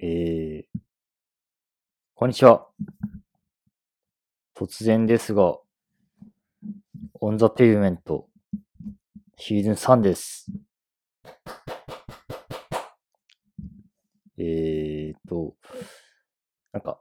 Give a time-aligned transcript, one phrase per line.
[0.00, 0.80] えー、
[2.14, 2.68] こんにちは。
[4.54, 5.58] 突然ですが、
[7.14, 8.28] オンザペイブメント
[9.36, 10.46] シーズン3です。
[14.38, 15.56] えーと、
[16.70, 17.00] なんか、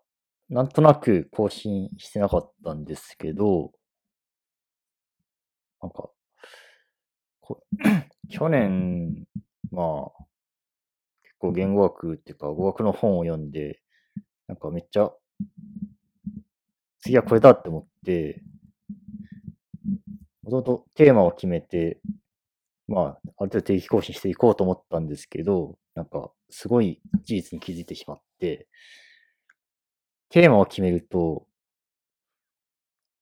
[0.49, 3.73] なんとなく更新してなかったんですけど、
[5.83, 6.09] なんか、
[7.41, 7.63] こ
[8.31, 9.27] 去年、
[9.69, 10.16] まあ、
[11.47, 13.81] 構言語学っていうか語学の本を読んで、
[14.47, 15.11] なんかめっちゃ、
[16.99, 18.41] 次はこれだって思って、
[20.43, 21.99] もともとテーマを決めて、
[22.87, 23.05] まあ、
[23.37, 28.67] ある程度定期更新していこうと思ったんですけど、なんか、すごい事実に気づいてしまって、
[30.29, 31.45] テーマを決めると、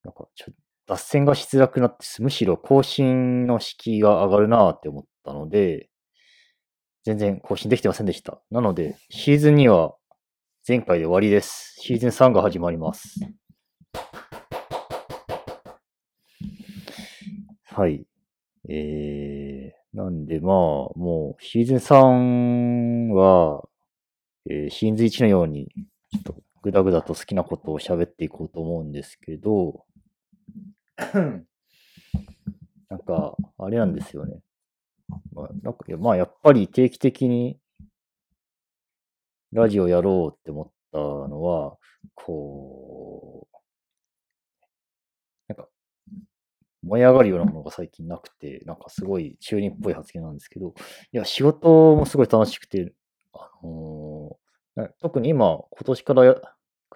[0.03, 0.45] なんかちょ、
[0.87, 5.89] 脱線がしづらくなって、むしろ更新の敷居が上がるなって思ったので、
[7.05, 8.41] 全然更新できてませんでした。
[8.49, 9.95] なので、シーズン2は
[10.67, 11.75] 前回で終わりです。
[11.79, 13.19] シーズン3が始まります。
[17.65, 18.07] はい。
[18.67, 20.53] えー、なんでまあ、
[20.97, 23.69] もうシーズン3は、
[24.49, 25.67] えーシーズン1のように、
[26.11, 29.85] ちょっとぐだぐだと好きなことを喋っていこうと思うんですけど、
[32.89, 34.39] なんか、あれなんですよね。
[35.35, 37.59] まあ、なんかまあ、やっぱり定期的に
[39.51, 41.77] ラジオやろうって思ったのは、
[42.13, 43.57] こう、
[45.49, 45.67] なんか、
[46.83, 50.73] 燃え上がるようなものが最近なくて、なんかすごい中二っぽい発言なんですけど、
[51.11, 52.93] いや、仕事もすごい楽しくて、
[53.33, 56.41] あのー特に今、今年から、今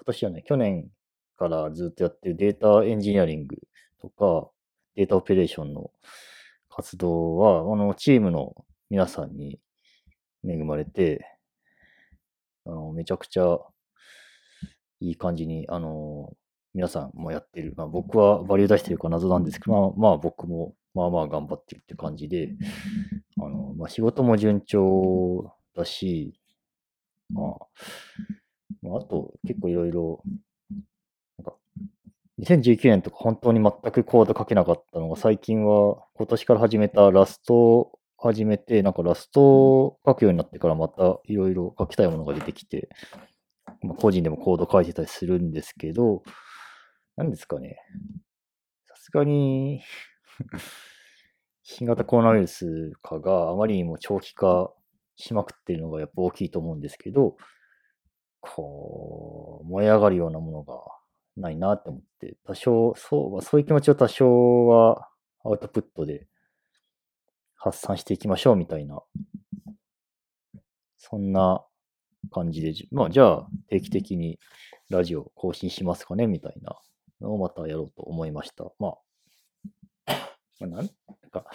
[0.06, 0.90] 年じゃない、去年
[1.38, 3.58] からずっとやってるデータエンジニアリング
[4.02, 4.50] とか、
[4.96, 5.92] データオペレーションの
[6.80, 8.56] 活動は、あの、チームの
[8.90, 9.60] 皆さんに
[10.48, 11.26] 恵まれて、
[12.66, 13.58] あの、めちゃくちゃ
[15.02, 16.32] いい感じに、あの、
[16.74, 17.74] 皆さんもやってる。
[17.76, 22.56] まあ僕はバリュー出してるか謎なんですけど、まあまあ僕もまあまあ頑張ってるって感じで、
[23.38, 26.40] あの、まあ仕事も順調だし、
[27.30, 27.68] まあ、
[28.82, 30.24] まあ、あと結構いろいろ、
[32.40, 42.90] 2019年とか本当に全くコード書けなかったのが、最近は今年から始めたラストを始めて、なんかラストを書くようになってからまたいろいろ書きたいものが出てきて、
[43.82, 46.24] まあ、個人でもコード書いてたりするんですけど、
[47.18, 47.78] 何ですかね。
[48.86, 49.82] さすがに、
[51.64, 54.74] 新型コロナウイルス化があまりにも長期化
[55.18, 57.36] しまくってるのがやっぱ大きいと思うんですけど、
[58.42, 60.79] こう、燃え上がるようなものが
[61.40, 65.10] ないなって思って、多少、そう、そういう気持ちを多少は
[65.44, 66.28] アウトプットで
[67.56, 69.02] 発散していきましょうみたいな、
[70.98, 71.66] そんな
[72.32, 74.40] 感じで、まあじゃあ定期的に
[74.90, 76.80] ラジオ更新しますかねみたいな
[77.22, 78.66] のをまたやろうと思いました。
[78.80, 78.96] ま
[80.08, 80.14] あ、
[80.60, 80.88] まあ、なんなん
[81.32, 81.46] か、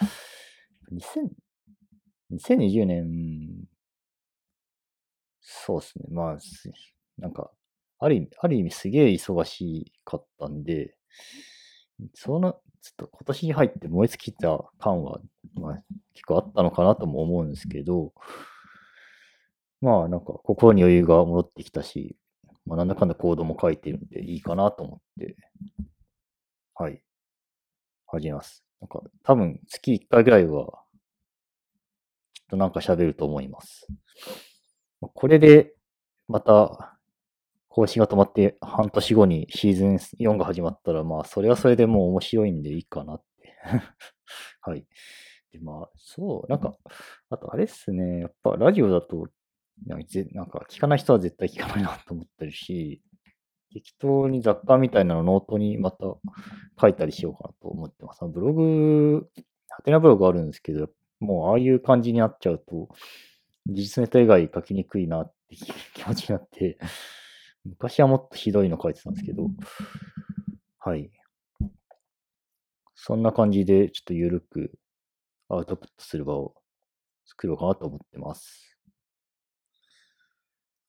[2.31, 3.65] 2020年、
[5.41, 6.05] そうですね。
[6.09, 6.37] まあ、
[7.17, 7.51] なんか、
[8.05, 10.95] ある意味、ある意味すげえ忙しかったんで、
[12.13, 15.19] その、ちょっと今年に入って燃え尽きた感は、
[15.55, 15.83] まあ、
[16.13, 18.13] 結構あったのかなとも思うんですけど、
[19.81, 22.15] まあ、なんか、心に余裕が戻ってきたし、
[22.67, 25.35] まあ、なんだかんだコードも書いてるんでいいかなと思って、
[26.75, 27.01] はい。
[28.05, 28.63] 始めます。
[28.81, 30.83] なんか、多分月1回ぐらいは、
[32.35, 33.87] きっとなんか喋ると思います。
[35.01, 35.73] これで、
[36.27, 36.94] また、
[37.75, 43.53] 更新が止まって半年後にシーズン4が始まったら、まあ、それはそれでもう面白いんでいいかなって。
[44.61, 44.87] はい。
[45.51, 46.73] で、まあ、そう、なんか、
[47.29, 49.27] あとあれっすね、やっぱラジオだと、
[49.85, 53.01] なんか聞かない人は絶対聞かないなと思ってるし、
[53.73, 56.05] 適当に雑貨みたいなのノートにまた
[56.79, 58.23] 書いたりしようかなと思ってます。
[58.23, 59.27] ブログ、
[59.67, 60.87] ハテナブログあるんですけど、
[61.19, 62.87] もうああいう感じになっちゃうと、
[63.65, 65.57] 技術ネタ以外書きにくいなって
[65.93, 66.77] 気持ちになって、
[67.65, 69.49] 昔はもっとひどいの書いてたんですけど、
[70.79, 71.09] はい。
[72.95, 74.71] そんな感じで、ちょっとゆるく
[75.49, 76.53] アウトプットする場を
[77.25, 78.77] 作ろうかなと思ってます。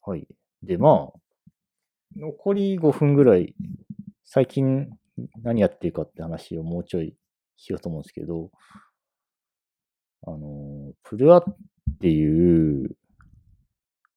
[0.02, 0.28] はい。
[0.62, 1.18] で、まあ、
[2.16, 3.54] 残り5分ぐらい、
[4.24, 4.88] 最近
[5.42, 7.16] 何やってるかって話をもうちょい
[7.56, 8.50] しようと思うんですけど、
[10.26, 11.44] あの、プルアっ
[12.00, 12.96] ていう、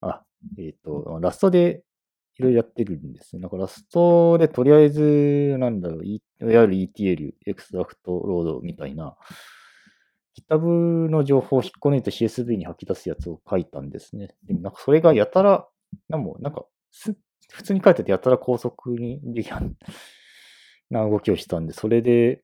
[0.02, 0.24] あ、
[0.58, 1.84] えっ、と、 Rust で
[2.40, 3.42] いろいろやってるんですね。
[3.42, 9.18] なんか Rust でとりあえず、なんだろう、いわゆる ETL、 Extract Load みたいな、
[10.50, 14.30] GitHub の情報を引っこ抜いて CSV に吐き出すやつを書いたんですね。
[14.46, 15.68] でもなんかそれがやたら
[16.08, 16.66] なんも、なんか、
[17.52, 19.50] 普通に書いててやたら高速にでき
[20.90, 22.42] な動きをしたんで、それで、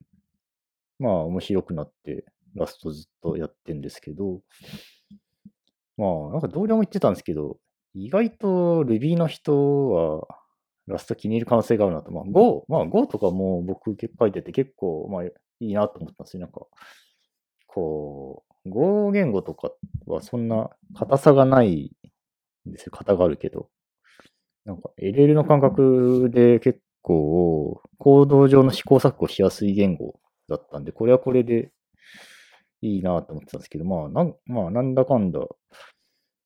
[0.99, 2.25] まあ面白くなって、
[2.55, 4.41] ラストずっとやってんですけど、
[5.97, 7.57] まあ、なんか同僚も言ってたんですけど、
[7.95, 10.27] 意外と Ruby の人は、
[10.87, 12.11] ラスト気に入る可能性があるなと。
[12.11, 16.41] まあ Go、まあ Go とかも僕結構書いてて結構、まあいいなと思ったんですよ。
[16.41, 16.67] なんか、
[17.67, 19.71] こう、Go 言語とか
[20.05, 21.91] はそんな硬さがない
[22.67, 22.91] んですよ。
[22.95, 23.69] 型があるけど。
[24.65, 30.19] なんか LL の感覚で結構、行動上の試行錯誤しやすい言語
[30.49, 31.71] だったんで、これはこれで
[32.81, 35.39] いいなと思ってたんですけど、まあ、なん、まあ、なんだかんだ、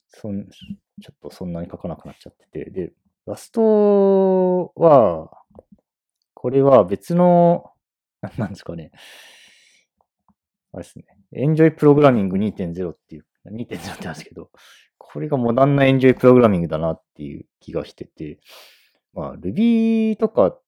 [0.10, 2.94] そん、ちょっとそんなに書かなくなっちゃってて、で、
[3.26, 5.30] ラストは、
[6.34, 7.72] これは別の、
[8.38, 8.92] なんですかね、
[10.74, 14.50] あれですね、エンジョイプログラミング2.0っていう、2.0って言うんですけど、
[14.98, 18.40] これがモダンなエンジョイプログラミングだなっていう気がしてて、
[19.14, 20.60] まあ、Ruby とか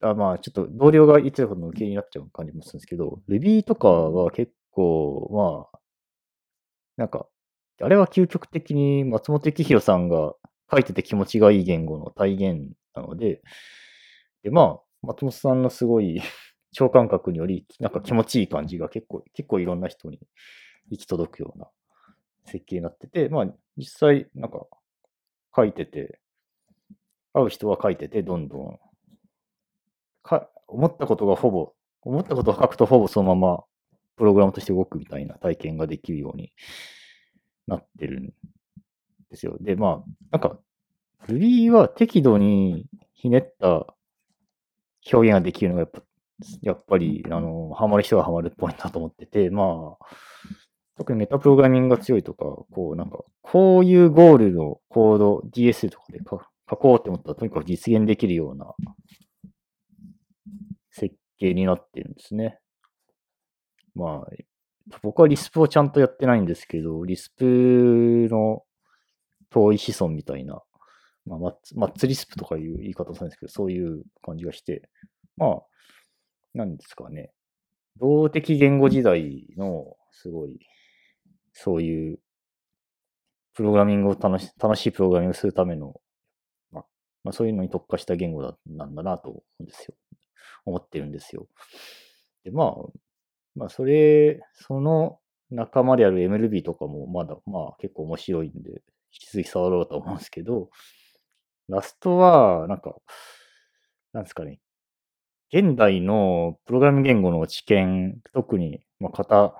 [0.00, 5.80] あまあ、ちょっと同僚が言ってたことの受けになっちゃう感じもするんですけど、Ruby とかは結構、まあ、
[6.96, 7.26] なんか、
[7.80, 10.34] あれは究極的に松本幸宏さんが
[10.70, 13.42] 書いてて気持ちがいい言語の体現なので、
[14.42, 16.20] で、まあ、松本さんのすごい
[16.72, 20.20] 超感覚により、なんか気持ちいい感じが結構、結構いろんな人に
[20.90, 21.70] 行き届くような
[22.44, 23.46] 設計になってて、まあ、
[23.76, 24.66] 実際、なんか、
[25.56, 26.20] 書いてて、
[27.32, 28.78] 会う人は書いてて、どんどん
[30.22, 31.72] か、思ったことがほぼ、
[32.02, 33.64] 思ったことを書くとほぼそのまま
[34.16, 36.52] プログラムとして動くみたいな体験ができるように
[37.68, 38.32] なってるん
[39.30, 39.56] ですよ。
[39.60, 40.58] で、まあ、なんか、
[41.26, 43.86] Ruby は適度にひねった
[45.12, 46.02] 表現ができるのがやっぱ、
[46.62, 50.06] やっぱり、あの、ハマる人がハマるポイントだと思ってて、まあ、
[50.96, 58.74] 特にメタプログラミングが強いとか、こう、なんか、こういうゴールのコード、DS とかで書こうって思ったら、とにかく実現できるような
[60.90, 62.58] 設計になってるんですね。
[63.94, 64.30] まあ、
[65.02, 68.62] 僕はリスプをちゃんとやってないんですけど、リスプの
[69.50, 70.62] 遠い子孫みたいな、
[71.26, 74.88] まあ、マッツマッツリスプとかいう言い方をするんですけど、そういう感じがして、
[75.36, 75.62] まあ、
[76.54, 77.30] なんですかね。
[77.98, 80.58] 動的言語時代の、すごい、
[81.52, 82.18] そういう、
[83.54, 86.00] プログラミングを楽し楽しいプログラミングをするための、
[86.70, 86.84] まあ、
[87.24, 89.94] まあ、そういうのに特化した言語だなんだなと思うんですよ。
[90.64, 91.48] 思ってるんですよ。
[92.44, 92.74] で、まあ、
[93.58, 95.18] まあ、それ、その
[95.50, 100.70] 仲間である MLB とかもまだ、まあ結構面白いんで、引き続き触ろうと思うんですけど、
[101.68, 102.94] ラストは、なんか、
[104.12, 104.60] なんですかね、
[105.52, 109.54] 現代のプログラミング言語の知見、特に、まあ、型、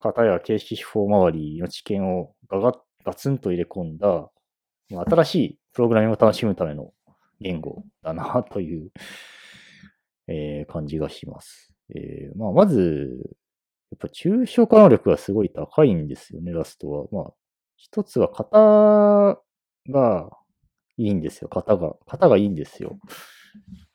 [0.00, 2.72] 型や形式手法周りの知見をガガ
[3.04, 4.30] ガツンと入れ込んだ、
[4.90, 6.92] まあ、新しいプログラミングを楽しむための
[7.40, 8.90] 言語だなという
[10.28, 11.71] えー、感じがします。
[11.94, 13.36] えー、まあ、まず、
[13.90, 17.06] やっぱ抽象化能力がすごい高いんですよね、ラストは。
[17.12, 17.32] まあ、
[17.76, 19.40] 一つは型
[19.92, 20.30] が
[20.96, 21.96] いいんですよ、型が。
[22.06, 22.98] 型がいいんですよ。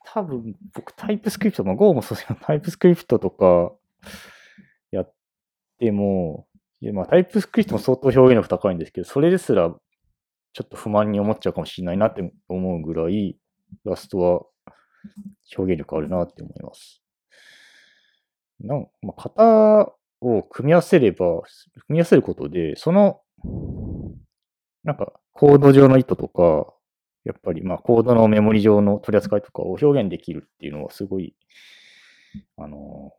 [0.06, 3.74] 多分、僕、タイプスクリプト、まあ、Go もそうですけど、タイプスクリプトとか
[4.92, 5.14] やっ
[5.80, 6.48] ても、
[6.94, 9.74] まあ、タイプスクリプトも相当表現力高いんですけど、それですら、
[10.54, 13.38] ちょっと不満に思っちゃうかもしれないなって思うぐらい、
[13.84, 14.46] ラストは
[15.58, 17.01] 表現力あるなって思います。
[18.62, 21.42] なん、まあ、型を組み合わせれば、
[21.88, 23.22] 組み合わせることで、その、
[24.84, 26.74] なんか、コード上の意図とか、
[27.24, 31.36] やっぱり、まあ、コードのメモリ上の取り扱いとかを表現できるっていうのはすごい、
[32.58, 33.12] あの、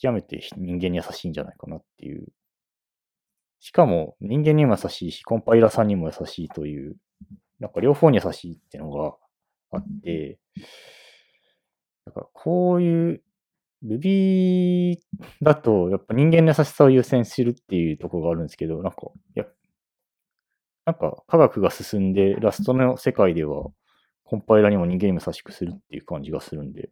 [0.00, 2.28] 極めて人間に優しいんじゃないかなっていう。
[3.60, 6.96] しかも、人間にも優しいし、コンパイラーさんにも優しいという、
[7.58, 9.16] なんか両方に優しいっていうのが
[9.72, 10.38] あって、
[12.06, 13.22] だからこういう
[13.84, 14.98] Ruby
[15.42, 18.98] だと、やっぱ人間の優しさを優先するっていうところがあるんですけど、なんか、
[19.36, 19.44] いや、
[20.86, 23.66] なんか科学が進んで、ラストの世界では、
[24.24, 26.90] コンパイラにも人間に優しくするっていう感じがするんで、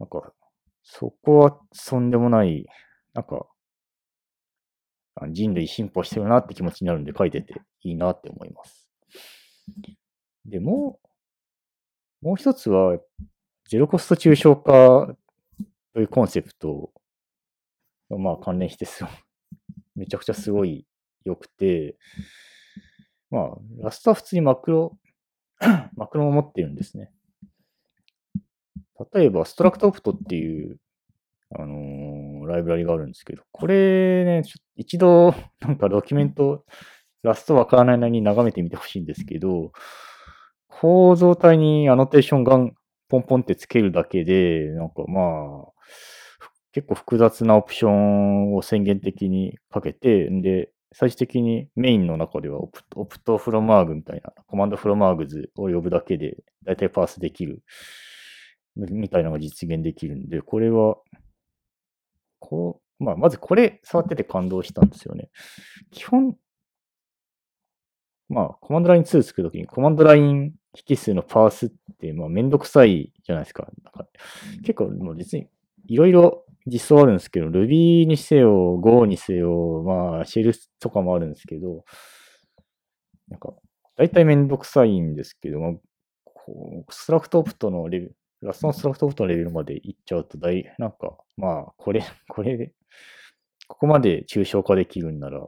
[0.00, 0.32] なんか、
[0.84, 1.58] そこは
[1.88, 2.66] とんでもない、
[3.14, 3.46] なんか、
[5.30, 8.90] 人類進歩してるなって気持ちになるんで書いてていいなって思います。
[10.44, 11.00] でも、
[12.22, 12.98] もう一つは、
[13.68, 15.16] ゼロコスト抽象化
[15.94, 16.90] というコンセプト
[18.10, 19.12] がまあ関連してすごい、
[19.96, 20.86] めちゃくちゃすごい
[21.24, 21.96] 良くて、
[23.30, 24.98] まあ、ラストは普通にマクロ、
[25.96, 27.12] マクロも持ってるんですね。
[29.14, 30.78] 例えば、ストラクトオプトっていう、
[31.50, 34.42] あのー、ライブラリがあるんですけど、これね、
[34.76, 36.64] 一度、 なんかドキュメント
[37.22, 39.72] ラストわからないなりに眺めてみてほしいんですけど、
[40.68, 42.74] 構造体にアノテーションがん
[43.12, 45.72] ポンポンってつけるだけで、なんかまあ、
[46.72, 57.62] 結構複雑なオプションを宣言的にかけて、んで、最終的にメインの中ではオプオプトフロマーグみたいな、コマンドフロマーグズを呼ぶだけで、だいたいパースできる、
[58.76, 60.96] みたいなのが実現できるんで、これは、
[62.38, 65.28] こう、まあ、まずこれ触ってて感動したんですよね。
[65.90, 66.34] 基本、
[68.32, 70.54] まあ、コマンドライン2作るときに、コマンドライン
[70.88, 71.70] 引数のパースっ
[72.00, 73.68] て、まあ、めんどくさいじゃないですか。
[73.84, 74.06] なんか
[74.62, 75.48] 結構、もう別に、
[75.86, 81.84] いろいろ実装あるんですけど、Ruby にせよ、Go にせよ、まあ、シェルとかもあるんですけど、
[83.28, 83.52] なんか、
[83.96, 85.72] 大体めんどくさいんですけど、まあ、
[86.24, 92.72] こうストラクトオプトのレベル、ラストのストラクトオプトのレベルまで行っちゃうと、大、なんか、まあ、これ、これで、
[93.68, 95.46] ここまで抽象化できるんなら、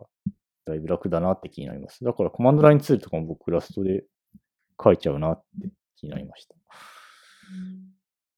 [0.67, 2.05] だいぶ楽だなって気になります。
[2.05, 4.05] だから、コマンドラインツールとかも僕、ラストで
[4.83, 6.55] 書いちゃうなって気になりました。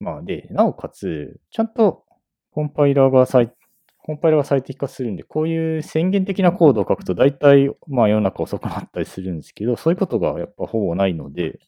[0.00, 2.04] まあ、で、なおかつ、ちゃんと
[2.50, 3.52] コンパイラーが最、
[3.98, 11.58] コンパイラーが最適化するんで、こういう宣言的なコードを書くと大体、まあ世の中遅くなったりするんですけど、そういうことがやっぱほぼないので、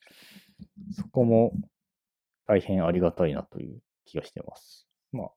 [0.93, 1.53] そこも
[2.47, 4.87] 大変ありがたいなという気がしてます。
[5.13, 5.31] まあ、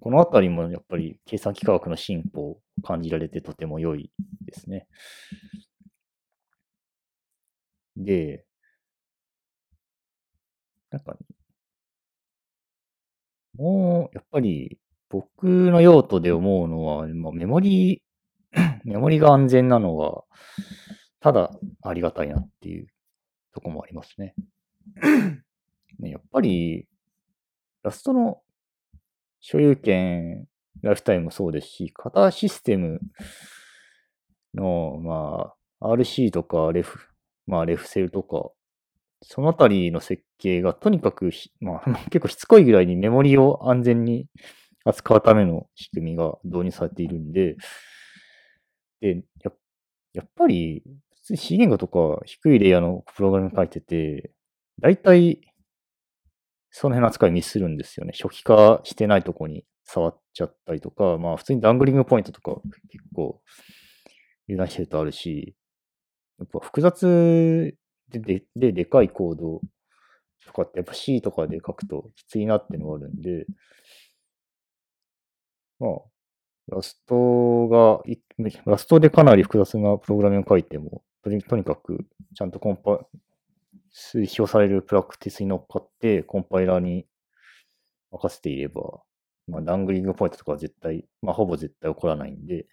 [0.00, 4.10] このあたりもやっぱり計算機科学の進歩を感じられてとても良い
[4.46, 4.86] ですね。
[7.96, 8.44] で、
[10.90, 11.16] なんか、
[13.56, 18.02] もう、やっぱり、僕の用途で思うのは、まあ、メモリ、
[18.84, 20.24] メモリが安全なのは、
[21.20, 21.50] ただ
[21.82, 22.88] ありがたいなっていう
[23.54, 24.34] とこもありますね。
[26.00, 26.88] ねやっぱり、
[27.82, 28.40] ラストの
[29.42, 30.46] 所有権、
[30.82, 33.00] ライフタイムもそうですし、型システム
[34.54, 36.98] の、まあ、RC とかレフ、
[37.46, 38.50] まあ、レフセルとか、
[39.20, 41.30] そのあたりの設計がとにかく、
[41.60, 44.28] まあ、 結構しつこいぐらいにメモリを安全に
[44.84, 47.56] 扱うための仕組みが導入されているんで、
[49.00, 49.52] で、や
[50.14, 50.84] やっぱり、
[51.16, 54.32] 普通 C 言語とか低いレイヤーのプログラム書いてて、
[54.80, 55.40] 大体、
[56.72, 58.12] その辺の扱いミスるんですよね。
[58.20, 63.40] 初期化してないとこに触っちゃったりとか、まあ普通にダングリングポイントとか結構
[64.48, 65.54] 油断してるとあるし、
[66.38, 67.76] やっぱ複雑
[68.08, 69.60] で、で、で、でかいコード
[70.46, 73.46] とかってやっぱ C とかで書くときついなっていうのがあるんで、
[75.78, 78.02] まあ、ラストが、
[78.64, 83.00] ラストでかなり複雑なプログラミングを書いても、とにとにかくちゃんとコンパ、
[83.94, 87.06] 推奨されるプラクティスに乗っかってコンパイラーに
[88.10, 89.02] 任せていれば、
[89.48, 92.66] まあ、ダングリングポイントとかは絶対、まあ、ほぼ絶対起こらないんで、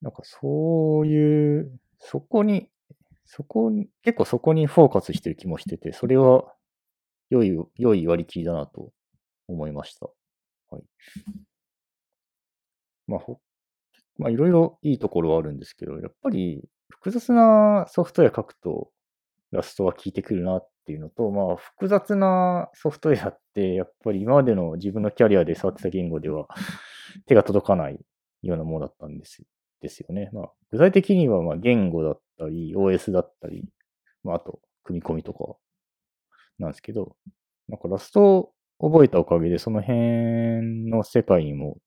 [0.00, 2.70] なんかそういう、そこに
[3.28, 6.54] そこに、結構そこにフォーカスしてる気もしてて、それは
[7.28, 8.90] 良い、良い割り切りだなと
[9.48, 10.06] 思いました。
[10.70, 10.82] はい。
[13.06, 13.38] まあ、ほ、
[14.16, 18.90] まあ、いろいろいいところはあるんですけど、やっぱり複雑なソフトウェア書くと、
[19.50, 26.46] ラストは効いてくるなっていうのと、まあ、複雑なソフトウェアって、やっぱり今までの自分のキャリアで触ってた言語では
[27.26, 27.98] 手が届かない
[28.42, 29.42] ようなものだったんです
[29.80, 30.30] ですよね。
[30.32, 33.64] まあ、具体的には、まあ、言語だったり、OS だったり、
[34.24, 35.56] まあ、あと、組み込みとか
[36.58, 37.16] なんですけど、
[37.68, 41.78] なんかラストを覚えたおかげで、その辺の世界にも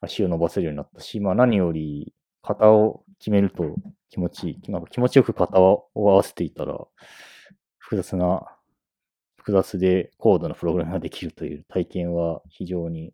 [0.00, 3.76] 足を伸ばせるようになったし、まあ何より型を決めると
[4.10, 4.70] 気持ちいい。
[4.70, 6.78] なんか気持ちよく型を合わせていたら、
[7.78, 8.42] 複雑な、
[9.36, 13.12] 複雑で高度なプログラムができるという体験は非常に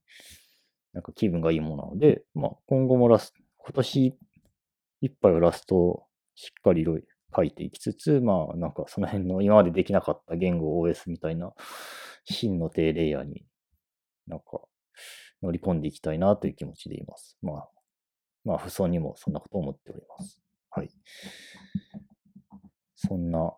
[0.92, 4.18] なんか気分がいいものなので、まあ今後もラスト今年
[5.00, 6.84] いっぱいはラストをしっかり
[7.34, 11.52] 書いていきつつ、まあなんかその辺の今までできなかった言語 OS みたいな
[12.24, 13.44] 真の低レイヤーに
[14.26, 14.60] なんか
[15.42, 17.38] 乗り込んでいきたいなという気持ちでいます。
[17.42, 17.68] まあ、
[18.44, 20.38] まあ不損にもそんなことを思っております。
[20.70, 20.90] はい。
[22.96, 23.54] そんな、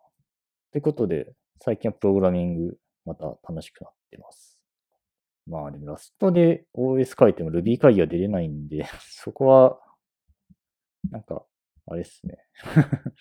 [0.72, 4.58] ということで、最近はプログラミングまた楽しくなってます。
[5.46, 9.80] まあでもラストで OS 書いても Ruby 会議は出れないんで、 そこは
[11.10, 11.44] なんか、
[11.86, 12.38] あれっすね。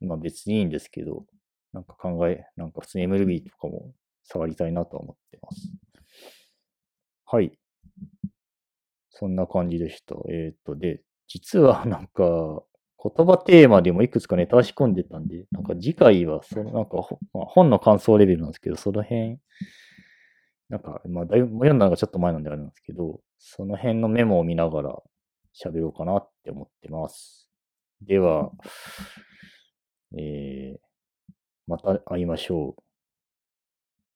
[0.00, 1.26] まあ別にいいんですけど、
[1.72, 3.94] なんか考え、なんか普通に MLB とかも
[4.24, 5.72] 触りたいなと思ってます。
[7.24, 7.58] はい。
[9.18, 10.14] そんな感じでした。
[10.28, 12.62] えっ、ー、と、で、実は なんか、
[13.02, 16.96] 言葉テーマでもいくつかネタ仕込んでたんで、なんか次回は、そのなんか、
[17.32, 19.38] まあ、本の感想レベルなんですけど、その辺、
[20.68, 25.02] なんか、まあ、だいぶ読んだのがちょっと前なんであれなんですけど、その辺のメモを見ながら
[25.54, 27.48] 喋ろうかなって思ってます。
[28.02, 28.50] では、
[30.18, 30.78] えー、
[31.66, 32.85] また会いましょう。